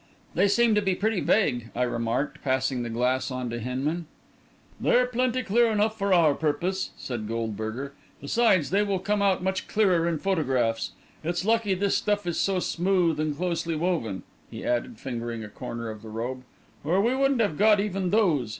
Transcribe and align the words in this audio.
"They 0.33 0.47
seem 0.47 0.73
to 0.73 0.81
be 0.81 0.95
pretty 0.95 1.19
vague," 1.21 1.69
I 1.75 1.83
remarked, 1.83 2.43
passing 2.43 2.81
the 2.81 2.89
glass 2.89 3.29
on 3.29 3.51
to 3.51 3.59
Hinman. 3.59 4.07
"They're 4.79 5.05
plenty 5.05 5.43
clear 5.43 5.69
enough 5.71 5.95
for 5.95 6.11
our 6.11 6.33
purpose," 6.33 6.89
said 6.97 7.27
Goldberger; 7.27 7.93
"besides 8.19 8.71
they 8.71 8.81
will 8.81 8.97
come 8.97 9.21
out 9.21 9.43
much 9.43 9.67
clearer 9.67 10.07
in 10.09 10.17
photographs. 10.17 10.93
It's 11.23 11.45
lucky 11.45 11.75
this 11.75 11.97
stuff 11.97 12.25
is 12.25 12.39
so 12.39 12.57
smooth 12.57 13.19
and 13.19 13.37
closely 13.37 13.75
woven," 13.75 14.23
he 14.49 14.65
added, 14.65 14.97
fingering 14.97 15.43
a 15.43 15.49
corner 15.49 15.91
of 15.91 16.01
the 16.01 16.09
robe, 16.09 16.41
"or 16.83 16.99
we 16.99 17.13
wouldn't 17.15 17.41
have 17.41 17.59
got 17.59 17.79
even 17.79 18.09
those. 18.09 18.49